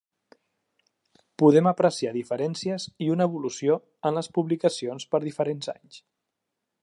Podem 1.41 1.69
apreciar 1.71 2.13
diferències 2.15 2.87
i 3.07 3.11
una 3.17 3.29
evolució 3.31 3.77
en 4.11 4.19
les 4.21 4.33
publicacions 4.39 5.07
per 5.15 5.25
diferents 5.27 5.75
anys. 5.77 6.01